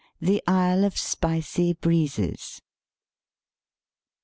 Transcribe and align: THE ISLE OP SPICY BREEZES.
THE 0.19 0.41
ISLE 0.47 0.83
OP 0.85 0.97
SPICY 0.97 1.73
BREEZES. 1.73 2.63